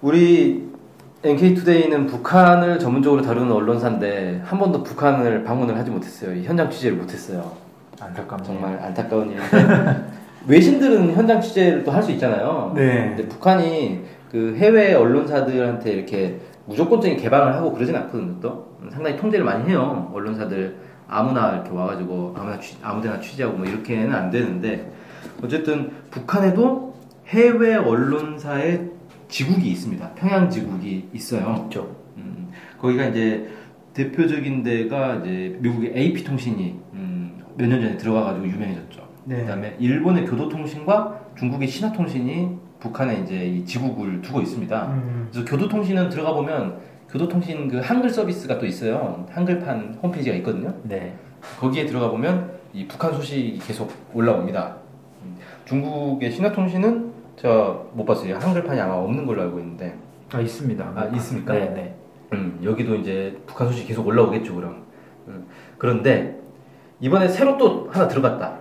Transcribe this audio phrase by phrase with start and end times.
[0.00, 0.68] 우리
[1.24, 6.34] NK투데이는 북한을 전문적으로 다루는 언론사인데 한 번도 북한을 방문을 하지 못했어요.
[6.36, 7.52] 이 현장 취재를 못했어요.
[8.00, 8.46] 안타깝네요.
[8.46, 10.04] 정말 안타까운 일인데
[10.46, 12.72] 외신들은 현장 취재를 또 할 수 있잖아요.
[12.76, 13.08] 네.
[13.16, 18.36] 근데 북한이 그 해외 언론사들한테 이렇게 무조건적인 개방을 하고 그러진 않거든요.
[18.40, 20.10] 또 상당히 통제를 많이 해요.
[20.14, 20.76] 언론사들
[21.08, 24.92] 아무나 이렇게 와가지고 아무나 취, 아무데나 취재하고 뭐 이렇게는 안 되는데
[25.42, 26.94] 어쨌든 북한에도
[27.26, 28.90] 해외 언론사의
[29.28, 30.10] 지국이 있습니다.
[30.14, 31.62] 평양 지국이 있어요.
[31.66, 31.94] 있죠.
[32.16, 33.48] 음, 거기가 이제
[33.94, 39.06] 대표적인 데가 이제 미국의 AP 통신이 음, 몇 년 전에 들어가가지고 유명해졌죠.
[39.24, 39.40] 네.
[39.40, 44.86] 그다음에 일본의 교도통신과 중국의 신화통신이 북한에 이제 이 지국을 두고 있습니다.
[44.86, 46.78] 음, 그래서 교도통신은 들어가 보면
[47.10, 49.26] 교도통신 그 한글 서비스가 또 있어요.
[49.30, 50.74] 한글판 홈페이지가 있거든요.
[50.84, 51.14] 네.
[51.58, 54.76] 거기에 들어가 보면 이 북한 소식이 계속 올라옵니다.
[55.24, 57.07] 음, 중국의 신화통신은
[57.40, 58.36] 저못 봤어요.
[58.36, 59.96] 한글판이 아마 없는 걸로 알고 있는데
[60.32, 60.92] 아 있습니다.
[60.94, 61.54] 아, 있습니까?
[61.54, 61.94] 네, 네.
[62.32, 64.82] 음, 여기도 이제 북한 소식이 계속 올라오겠죠, 그럼.
[65.28, 65.46] 음,
[65.78, 66.38] 그런데
[67.00, 68.58] 이번에 새로 또 하나 들어갔다.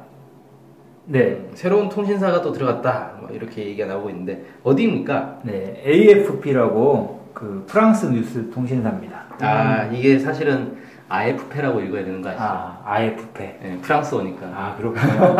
[1.05, 1.31] 네.
[1.31, 3.17] 음, 새로운 통신사가 또 들어갔다.
[3.19, 5.39] 뭐 이렇게 얘기가 나오고 있는데 어디입니까?
[5.43, 5.81] 네.
[5.85, 9.25] AFP라고 그 프랑스 뉴스 통신사입니다.
[9.39, 10.77] 아 이게 사실은
[11.11, 12.43] AFP라고 읽어야 되는 거 아시죠?
[12.43, 13.43] 아, AFP.
[13.61, 14.47] 네, 프랑스어니까.
[14.47, 15.35] 아, 그렇군요.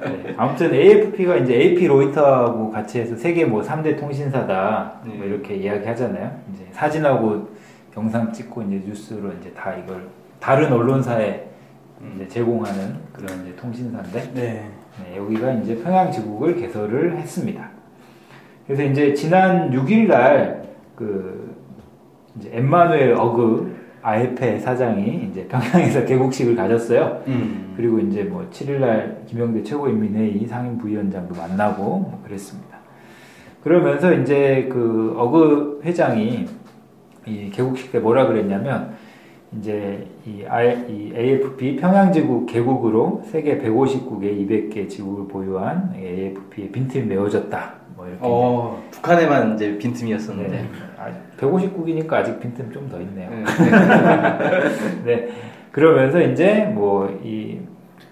[0.00, 0.34] 네.
[0.36, 5.00] 아무튼 AFP가 이제 AP 로이터하고 같이 해서 세계 뭐 3대 통신사다.
[5.04, 5.26] 뭐 네.
[5.26, 6.30] 이렇게 이야기 하잖아요.
[6.52, 7.48] 이제 사진하고
[7.96, 10.08] 영상 찍고 이제 뉴스로 이제 다 이걸
[10.40, 11.44] 다른 언론사에
[12.16, 14.70] 이제 제공하는 그런 이제 통신사인데 네.
[15.02, 17.68] 네, 여기가 이제 평양 지국을 개설을 했습니다.
[18.66, 20.64] 그래서 이제 지난 6일 날
[20.96, 21.54] 그
[22.36, 27.22] 이제 엠마누엘 어그 아에페 사장이 이제 평양에서 개국식을 가졌어요.
[27.26, 27.72] 음.
[27.74, 32.76] 그리고 이제 뭐 7일 날 김영대 최고인민회의 상임 부위원장도 만나고 뭐 그랬습니다.
[33.62, 36.46] 그러면서 이제 그 어그 회장이
[37.26, 38.94] 이 개국식 때 뭐라 그랬냐면
[39.58, 40.44] 이제 이,
[41.16, 47.74] AFP 평양지국 개국으로 세계 150국의 200개 지국을 보유한 AFP의 빈틈이 메워졌다.
[47.96, 48.20] 뭐 이렇게.
[48.22, 50.50] 어, 북한에만 이제 빈틈이었었는데.
[50.50, 50.68] 네.
[50.98, 53.30] 아, 150국이니까 아직 빈틈 좀 더 있네요.
[53.30, 53.44] 네.
[55.04, 55.28] 네.
[55.70, 57.60] 그러면서 이제 뭐이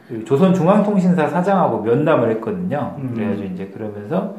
[0.08, 2.96] 그 조선중앙통신사 사장하고 면담을 했거든요.
[2.98, 3.12] 음.
[3.14, 4.36] 그래가지고 이제 그러면서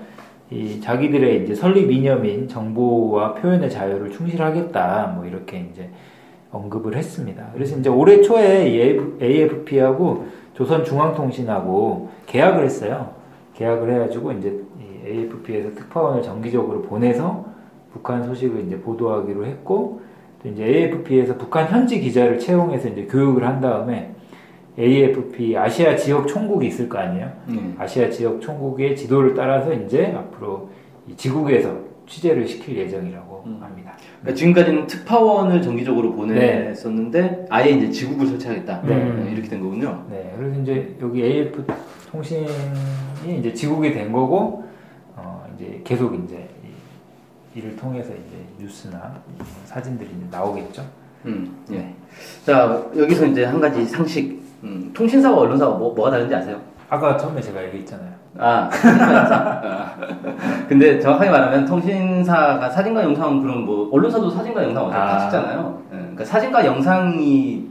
[0.51, 5.13] 이 자기들의 이제 설립 이념인 정보와 표현의 자유를 충실하겠다.
[5.15, 5.89] 뭐 이렇게 이제
[6.53, 7.49] 언급을 했습니다.
[7.53, 8.79] 그래서 이제 올해 초에 이
[9.21, 13.11] AFP하고 조선중앙통신하고 계약을 했어요.
[13.55, 17.45] 계약을 해가지고 이제 이 AFP에서 특파원을 정기적으로 보내서
[17.91, 20.01] 북한 소식을 이제 보도하기로 했고
[20.41, 24.13] 또 이제 AFP에서 북한 현지 기자를 채용해서 이제 교육을 한 다음에
[24.77, 27.31] AFP 아시아 지역 총국이 있을 거 아니에요.
[27.47, 27.73] 네.
[27.77, 30.69] 아시아 지역 총국의 지도를 따라서 이제 앞으로
[31.07, 31.75] 이 지국에서
[32.07, 33.59] 취재를 시킬 예정이라고 음.
[33.61, 33.93] 합니다.
[34.21, 38.81] 그러니까 지금까지는 특파원을 정기적으로 보냈었는데 아예 이제 지국을 설치하겠다.
[38.83, 38.95] 네.
[38.95, 40.05] 네, 이렇게 된 거군요.
[40.09, 41.63] 네, 그래서 이제 여기 AF
[42.11, 42.47] 통신이
[43.39, 44.63] 이제 지국이 된 거고
[45.15, 49.21] 어 이제 계속 이제 이, 이를 통해서 이제 뉴스나
[49.65, 50.83] 사진들이 나오겠죠.
[51.25, 51.93] 음, 예.
[52.45, 54.41] 자 여기서 이제 한 가지 상식.
[54.63, 56.61] 음, 통신사와 언론사가 뭐, 뭐가 다른지 아세요?
[56.93, 58.11] 아까 처음에 제가 얘기했잖아요.
[58.37, 58.69] 아.
[60.69, 65.19] 근데 정확하게 말하면 통신사가 사진과 영상 그런 뭐 언론사도 사진과 영상 어차피 다 아.
[65.19, 65.81] 찍잖아요.
[65.91, 67.67] 예, 그러니까 사진과 영상이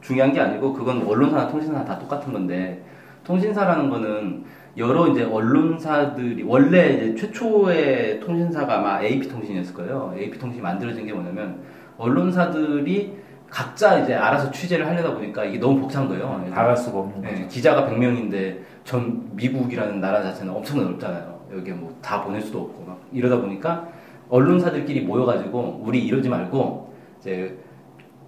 [0.00, 2.84] 중요한 게 아니고 그건 언론사나 통신사나 다 똑같은 건데
[3.24, 4.44] 통신사라는 거는
[4.76, 10.14] 여러 이제 언론사들이 원래 이제 최초의 통신사가 아마 AP 통신이었을 거예요.
[10.16, 11.58] AP 통신이 만들어진 게 뭐냐면
[11.98, 13.23] 언론사들이
[13.54, 16.38] 각자 이제 알아서 취재를 하려다 보니까 이게 너무 벅찬 거예요.
[16.40, 17.34] 그래서 다갈 수가 없는 거죠.
[17.34, 21.38] 네, 기자가 100명인데 전 미국이라는 나라 자체는 엄청 넓잖아요.
[21.56, 23.86] 여기에 뭐 다 보낼 수도 없고 막 이러다 보니까
[24.28, 27.56] 언론사들끼리 모여가지고 우리 이러지 말고 이제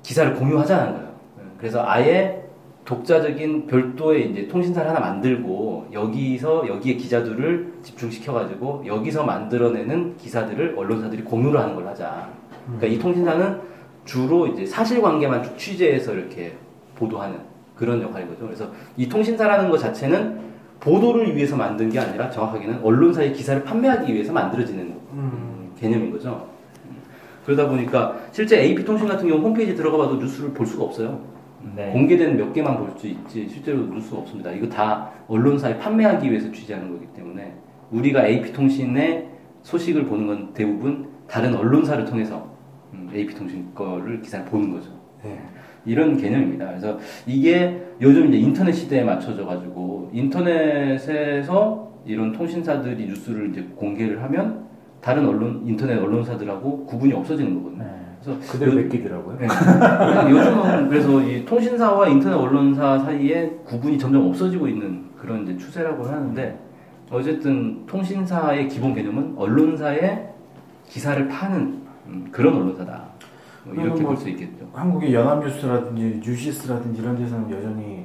[0.05, 1.09] 기사를 공유하자는 거예요.
[1.39, 2.45] 네, 그래서 아예
[2.85, 11.59] 독자적인 별도의 이제 통신사를 하나 만들고 여기서 여기에 기자들을 집중시켜가지고 여기서 만들어내는 기사들을 언론사들이 공유를
[11.61, 12.29] 하는 걸 하자.
[12.67, 13.76] 그러니까 이 통신사는
[14.07, 16.55] 주로 이제 사실관계만 쭉 취재해서 이렇게
[16.95, 17.39] 보도하는
[17.77, 18.47] 그런 역할이거든요.
[18.47, 20.47] 그래서 이 통신사라는 것 자체는
[20.81, 25.73] 보도를 위해서 만든 게 아니라 정확하게는 언론사의 기사를 판매하기 위해서 만들어지는 음.
[25.79, 26.49] 개념인 거죠.
[26.87, 26.97] 음.
[27.45, 31.21] 그러다 보니까 실제 AP통신 같은 경우 홈페이지 들어가 봐도 뉴스를 볼 수가 없어요.
[31.75, 31.91] 네.
[31.91, 34.53] 공개된 몇 개만 볼 수 있지 실제로 뉴스가 없습니다.
[34.53, 37.55] 이거 다 언론사에 판매하기 위해서 취재하는 거기 때문에
[37.91, 39.29] 우리가 AP통신의
[39.63, 42.56] 소식을 보는 건 대부분 다른 언론사를 통해서 음,
[43.15, 44.91] AP통신 거를 기사를 보는 거죠.
[45.23, 45.39] 네.
[45.85, 46.67] 이런 개념입니다.
[46.67, 54.67] 그래서 이게 요즘 이제 인터넷 시대에 맞춰져 가지고 인터넷에서 이런 통신사들이 뉴스를 이제 공개를 하면
[55.01, 57.85] 다른 언론 인터넷 언론사들하고 구분이 없어지는 거거든요.
[57.85, 57.91] 네.
[58.23, 59.39] 그래서 그대로 요- 맡기더라고요.
[59.39, 59.47] 네.
[60.31, 66.59] 요즘은 그래서 이 통신사와 인터넷 언론사 사이에 구분이 점점 없어지고 있는 그런 이제 추세라고 하는데
[67.11, 70.29] 어쨌든 통신사의 기본 개념은 언론사의
[70.89, 73.05] 기사를 파는 음, 그런 언론사다.
[73.65, 74.69] 뭐 이렇게 뭐- 볼수 있겠죠.
[74.73, 78.05] 한국의 연합뉴스라든지 뉴시스라든지 이런 데서는 여전히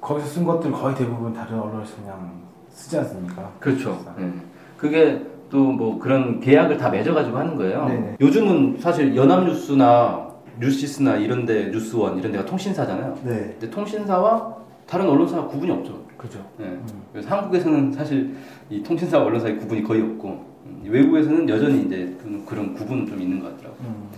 [0.00, 2.32] 거기서 쓴 것들 거의 대부분 다른 언론에서 그냥
[2.68, 3.50] 쓰지 않습니까?
[3.60, 3.98] 그렇죠.
[4.18, 4.30] 네.
[4.76, 7.86] 그게 또 뭐 그런 계약을 다 맺어가지고 하는 거예요.
[7.86, 8.16] 네네.
[8.20, 10.28] 요즘은 사실 연합뉴스나
[10.60, 13.14] 뉴시스나 이런데 뉴스원 이런 데가 통신사잖아요.
[13.22, 13.56] 네.
[13.58, 14.56] 근데 통신사와
[14.86, 16.04] 다른 언론사가 구분이 없죠.
[16.18, 16.38] 그죠.
[16.58, 16.76] 네.
[17.12, 18.34] 그래서 한국에서는 사실
[18.68, 20.44] 이 통신사 와 언론사의 구분이 거의 없고 음,
[20.84, 23.78] 외국에서는 여전히 이제 그런, 그런 구분은 좀 있는 것 같더라고요.
[23.88, 24.08] 음.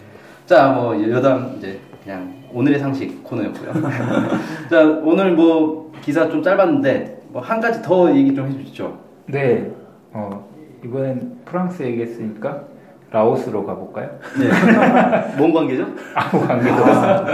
[0.47, 3.73] 자, 뭐 여담 이제 그냥 오늘의 상식 코너였고요.
[4.71, 8.99] 자, 오늘 뭐 기사 좀 짧았는데 뭐 한 가지 더 얘기 좀 해주시죠.
[9.27, 9.71] 네.
[10.13, 10.49] 어,
[10.85, 12.63] 이번엔 프랑스 얘기했으니까
[13.11, 14.11] 라오스로 가볼까요?
[14.39, 14.49] 네.
[15.39, 15.87] 뭔 관계죠?
[16.15, 17.27] 아무 관계도 없어요.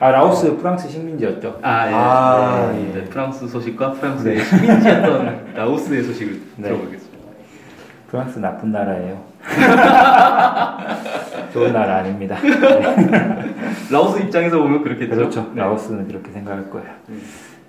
[0.00, 1.58] 아 라오스 프랑스 식민지였죠.
[1.62, 1.92] 아, 예.
[1.94, 2.88] 아, 네.
[2.94, 2.98] 예.
[3.00, 6.62] 네, 프랑스 소식과 프랑스의 식민지였던 라오스의 소식을 네.
[6.68, 7.03] 들어보겠습니다.
[8.14, 9.20] 프랑스 나쁜 나라예요.
[11.52, 12.36] 좋은 나라 아닙니다.
[13.90, 15.16] 라오스 입장에서 보면 그렇겠죠.
[15.16, 15.50] 그렇죠.
[15.52, 15.62] 네.
[15.62, 16.90] 라오스는 그렇게 생각할 거예요.
[17.08, 17.20] 음.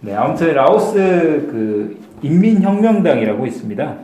[0.01, 3.95] 네, 아무튼 라오스 그 인민혁명당이라고 있습니다.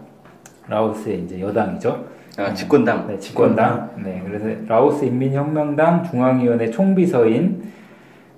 [0.67, 2.05] 라오스의 이제 여당이죠.
[2.39, 3.07] 아, 집권당.
[3.07, 3.91] 네, 집권당.
[4.03, 7.71] 네, 그래서 라오스 인민혁명당 중앙위원회 총비서인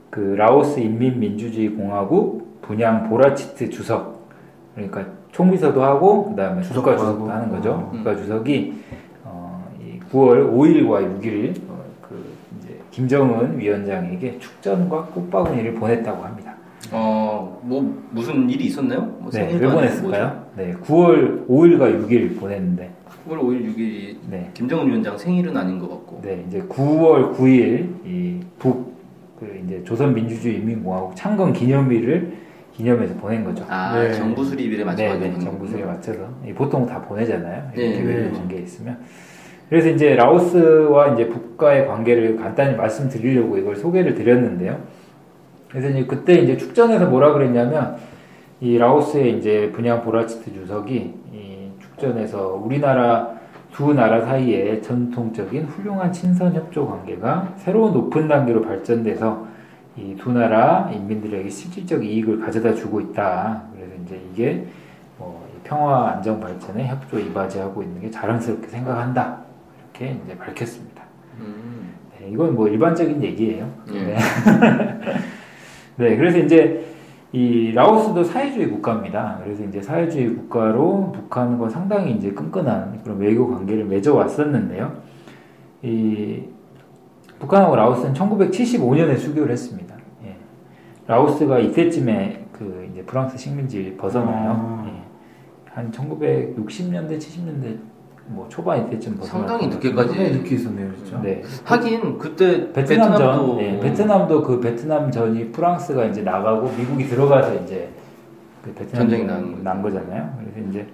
[0.09, 4.27] 그 라오스 인민민주주의 공화국 분냥 보라치트 주석.
[4.75, 7.29] 그러니까 총비서도 하고 그다음에 국가 주석도.
[7.29, 7.89] 하는 거죠.
[7.91, 7.97] 음.
[7.97, 8.73] 국가 주석이
[9.25, 12.23] 어, 이 9월 5일과 6일 어, 그
[12.59, 16.53] 이제 김정은 위원장에게 축전과 꽃바구니를 보냈다고 합니다.
[16.91, 19.01] 어, 뭐 무슨 일이 있었나요?
[19.19, 20.43] 뭐 네, 왜 보냈을까요?
[20.55, 22.91] 네, 9월 5일과 6일 보냈는데,
[23.25, 23.41] 뭐죠?
[23.41, 26.21] 9월 5일 6일이 네, 김정은 위원장 생일은 아닌 것 같고.
[26.23, 28.93] 네, 이제 9월 9일 이 북
[29.39, 32.33] 그 이제 조선민주주의인민공화국 창건 기념일을
[32.75, 33.65] 기념해서 보낸 거죠.
[33.69, 34.13] 아, 네.
[34.13, 37.71] 정부 수립일에 맞춰 네, 네, 정부술에 맞춰서 이 보통 다 보내잖아요.
[37.75, 38.15] 네, 이렇게 네.
[38.15, 38.97] 외교 관계 있으면.
[39.69, 44.79] 그래서 이제 라오스와 이제 북과의 관계를 간단히 말씀드리려고 이걸 소개를 드렸는데요.
[45.69, 47.97] 그래서 이제 그때 이제 축전에서 뭐라 그랬냐면
[48.59, 53.33] 이 라오스의 이제 분양 보라치트 주석이 이 축전에서 우리나라
[53.71, 59.52] 두 나라 사이에 전통적인 훌륭한 친선 협조 관계가 새로운 높은 단계로 발전돼서
[59.97, 63.63] 이 두 나라 인민들에게 실질적 이익을 가져다 주고 있다.
[63.73, 64.65] 그래서 이제 이게
[65.19, 69.39] 뭐이 평화 안정 발전에 협조 이바지하고 있는 게 자랑스럽게 생각한다.
[69.93, 71.03] 이렇게 이제 밝혔습니다.
[71.39, 71.93] 음.
[72.19, 73.69] 네, 이건 뭐 일반적인 얘기예요.
[73.93, 74.03] 예.
[74.03, 74.17] 네.
[75.97, 76.85] 네, 그래서 이제
[77.31, 79.39] 이 라오스도 사회주의 국가입니다.
[79.43, 84.91] 그래서 이제 사회주의 국가로 북한과 상당히 이제 끈끈한 그런 외교 관계를 맺어 왔었는데요.
[85.83, 86.43] 이
[87.43, 89.95] 북한하고 라오스는 1975년에 수교를 했습니다.
[90.25, 90.37] 예.
[91.07, 94.51] 라오스가 이때쯤에 그 이제 프랑스 식민지 벗어나요.
[94.51, 94.85] 아.
[94.87, 95.03] 예.
[95.69, 97.77] 한 1960년대, 70년대
[98.27, 99.39] 뭐 초반 이때쯤 벗어나.
[99.39, 100.17] 상당히 늦게까지.
[100.17, 101.21] 늦게 있었네요, 진짜.
[101.21, 101.41] 네.
[101.65, 107.89] 하긴 그때 베트남전, 베트남도 예, 베트남도 그 베트남 전이 프랑스가 이제 나가고 미국이 들어가서 이제
[108.63, 109.61] 그 베트남 전쟁이 난.
[109.61, 110.37] 난 거잖아요.
[110.39, 110.87] 그래서 이제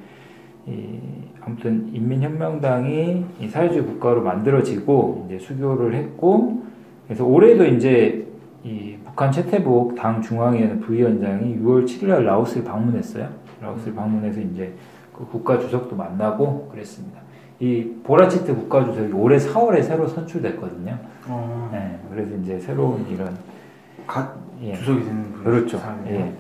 [0.66, 1.00] 이
[1.42, 6.64] 아무튼 인민혁명당이 이 사회주의 국가로 만들어지고 이제 수교를 했고
[7.08, 8.28] 그래서 올해도 이제
[8.64, 13.30] 이 북한 최태복 당 중앙위원회 부위원장이 6월 7일 라오스를 방문했어요.
[13.62, 14.74] 라오스를 방문해서 이제
[15.14, 17.20] 그 국가 주석도 만나고 그랬습니다.
[17.60, 20.98] 이 보라치트 국가 주석이 올해 4월에 새로 선출됐거든요.
[21.28, 23.36] 어, 네, 그래서 이제 새로운 이런
[24.08, 24.74] 갓 예.
[24.76, 25.82] 주석이 되는 분 그렇죠.
[26.08, 26.34] 예.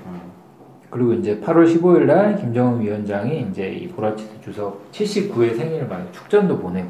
[0.89, 0.91] 어.
[0.91, 6.59] 그리고 이제 8월 15일 날 김정은 위원장이 이제 이 보라치트 주석 79회 생일을 맞아 축전도
[6.59, 6.89] 보내고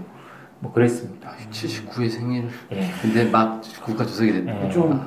[0.61, 1.31] 뭐 그랬습니다.
[1.51, 2.47] 79의 생일.
[2.71, 2.81] 예.
[3.01, 4.65] 근데 막 국가 주석이 됐다.
[4.65, 4.69] 예.
[4.69, 4.99] 좀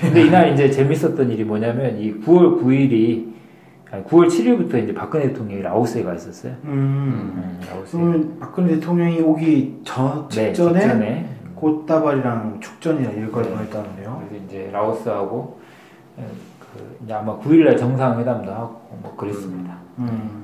[0.00, 3.30] 근데 이날 이제 재밌었던 일이 뭐냐면 이 9월 9일이
[3.90, 6.52] 아니 9월 7일부터 이제 박근혜 대통령이 라오스에 가 있었어요.
[6.64, 6.70] 음.
[6.70, 8.00] 음, 라오스에.
[8.00, 11.28] 그러면 박근혜 대통령이 오기 전 네, 직전에 직전에.
[11.56, 13.50] 꽃다발이랑 축전이나 이런 걸 네.
[13.50, 14.22] 보냈다는데요.
[14.28, 15.60] 그래서 이제 라오스하고
[16.18, 16.22] 에,
[16.72, 19.76] 그 이제 아마 9일날 정상회담도 하고 뭐 그랬습니다.
[19.98, 20.40] 음.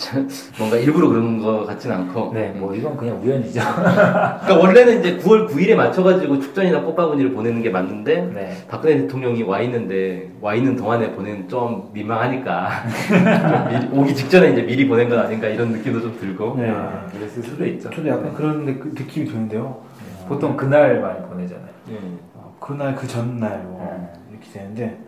[0.58, 2.32] 뭔가 일부러 그런 것 같진 않고.
[2.32, 3.60] 네, 뭐 이건 그냥 우연이죠.
[3.76, 8.56] 그러니까 원래는 이제 9월 9일에 맞춰가지고 축전이나 꽃바구니를 보내는 게 맞는데 네.
[8.66, 12.70] 박근혜 대통령이 와 있는데 와 있는 동안에 보내는 좀 민망하니까
[13.90, 16.54] 좀 오기 직전에 이제 미리 보낸 건 아닌가 이런 느낌도 좀 들고.
[16.56, 16.70] 네.
[16.70, 17.90] 아, 그랬을 수도 있죠.
[17.90, 19.82] 저도 약간 그런 느- 그 느낌이 드는데요.
[20.28, 21.68] 보통 그날 많이 보내잖아요.
[21.90, 21.96] 예.
[22.36, 24.20] 어, 그날 그 전날 뭐 네.
[24.30, 24.98] 이렇게 되는데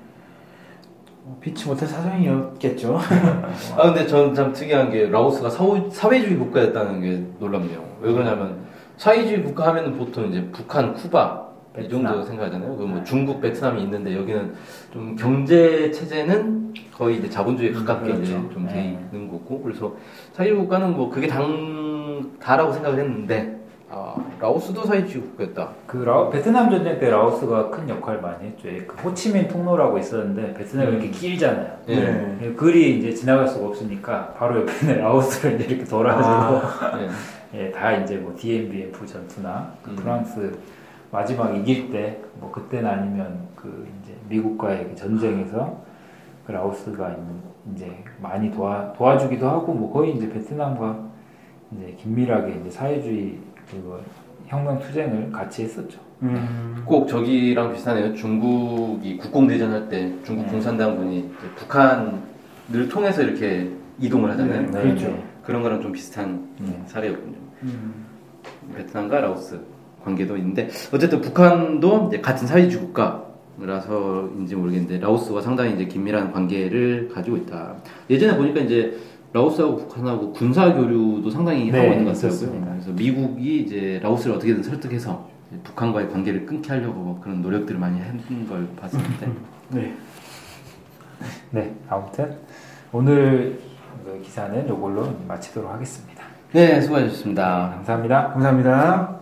[1.24, 2.98] 뭐 피치 못할 사정이었겠죠.
[3.78, 7.84] 아 근데 저는 참 특이한 게 라오스가 사회, 사회주의 국가였다는 게 놀랍네요.
[8.00, 8.58] 왜 그러냐면
[8.96, 11.42] 사회주의 국가 하면은 보통 이제 북한, 쿠바
[11.78, 12.24] 이 정도 베트남.
[12.26, 12.76] 생각하잖아요.
[12.76, 13.04] 그뭐 네.
[13.04, 14.52] 중국, 베트남이 있는데 여기는
[14.92, 18.54] 좀 경제 체제는 거의 이제 자본주의에 가깝게 음, 이제 그렇죠.
[18.54, 19.08] 좀돼 네.
[19.12, 19.94] 있는 거고 그래서
[20.32, 23.61] 사회주의 국가는 뭐 그게 당 다라고 생각을 했는데
[23.92, 25.68] 아, 라오스도 사회주의 국가였다.
[25.86, 28.68] 그 라오, 베트남 전쟁 때 라오스가 큰 역할을 많이 했죠.
[28.86, 31.78] 그 호치민 통로라고 있었는데 베트남이 이렇게 길잖아요.
[31.88, 31.94] 예.
[31.96, 32.36] 네.
[32.40, 37.10] 그 글이 이제 지나갈 수가 없으니까 바로 옆에 있는 라오스를 이제 이렇게 돌아가지고 예.
[37.66, 39.96] 예, 다 이제 뭐 DMBF 전투나 그 음.
[39.96, 40.58] 프랑스
[41.10, 45.80] 마지막 이길 때 뭐 그때는 아니면 그 이제 미국과의 그 전쟁에서
[46.46, 47.16] 그 라오스가
[47.72, 50.98] 이제 많이 도와 도와주기도 하고 뭐 거의 이제 베트남과
[51.72, 53.38] 이제 긴밀하게 이제 사회주의
[53.72, 54.00] 그거
[54.46, 55.98] 혁명 투쟁을 같이 했었죠.
[56.22, 56.82] 음.
[56.84, 58.14] 꼭 저기랑 비슷하네요.
[58.14, 60.52] 중국이 국공대전 할 때 중국 네.
[60.52, 64.62] 공산당군이 북한을 통해서 이렇게 이동을 하잖아요.
[64.70, 65.18] 네, 그렇죠.
[65.42, 66.80] 그런 거랑 좀 비슷한 네.
[66.86, 67.36] 사례였군요.
[67.62, 68.04] 음.
[68.76, 69.58] 베트남과 라오스
[70.04, 77.36] 관계도 있는데 어쨌든 북한도 이제 같은 사회주의 국가라서인지 모르겠는데 라오스와 상당히 이제 긴밀한 관계를 가지고
[77.38, 77.76] 있다.
[78.10, 78.96] 예전에 보니까 이제
[79.32, 82.30] 라오스하고 북한하고 군사 교류도 상당히 네, 하고 있는 것 같아요.
[82.72, 85.28] 그래서 미국이 이제 라오스를 어떻게든 설득해서
[85.64, 89.32] 북한과의 관계를 끊게 하려고 뭐 그런 노력들을 많이 했던 걸 봤었는데
[89.70, 89.94] 네.
[91.50, 92.38] 네, 아무튼
[92.92, 93.58] 오늘
[94.04, 96.24] 그 기사는 이걸로 마치도록 하겠습니다.
[96.52, 97.70] 네 수고하셨습니다.
[97.76, 98.32] 감사합니다.
[98.32, 99.21] 감사합니다.